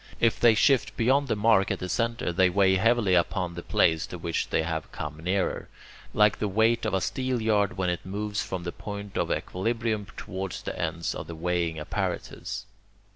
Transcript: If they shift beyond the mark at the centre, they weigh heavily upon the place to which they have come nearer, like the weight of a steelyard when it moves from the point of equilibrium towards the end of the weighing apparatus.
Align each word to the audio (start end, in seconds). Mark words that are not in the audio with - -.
If 0.19 0.39
they 0.39 0.55
shift 0.55 0.97
beyond 0.97 1.27
the 1.27 1.35
mark 1.35 1.69
at 1.69 1.77
the 1.77 1.87
centre, 1.87 2.33
they 2.33 2.49
weigh 2.49 2.77
heavily 2.77 3.13
upon 3.13 3.53
the 3.53 3.61
place 3.61 4.07
to 4.07 4.17
which 4.17 4.49
they 4.49 4.63
have 4.63 4.91
come 4.91 5.17
nearer, 5.17 5.69
like 6.11 6.39
the 6.39 6.47
weight 6.47 6.87
of 6.87 6.95
a 6.95 6.99
steelyard 7.01 7.77
when 7.77 7.91
it 7.91 8.03
moves 8.03 8.41
from 8.41 8.63
the 8.63 8.71
point 8.71 9.15
of 9.15 9.31
equilibrium 9.31 10.07
towards 10.17 10.63
the 10.63 10.75
end 10.75 11.07
of 11.15 11.27
the 11.27 11.35
weighing 11.35 11.79
apparatus. 11.79 12.65